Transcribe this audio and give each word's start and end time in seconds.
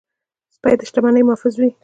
سپي 0.55 0.73
د 0.79 0.81
شتمنۍ 0.89 1.21
محافظ 1.25 1.53
وي. 1.57 1.69